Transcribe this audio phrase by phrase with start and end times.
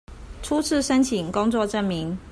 [0.41, 2.17] 初次申請工作證明